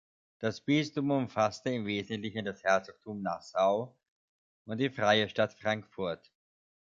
Das 0.39 0.61
Bistum 0.61 1.11
umfasste 1.11 1.69
im 1.69 1.85
Wesentlichen 1.85 2.43
das 2.43 2.63
Herzogtum 2.63 3.21
Nassau 3.21 3.95
und 4.65 4.79
die 4.79 4.89
Freie 4.89 5.29
Stadt 5.29 5.53
Frankfurt. 5.53 6.31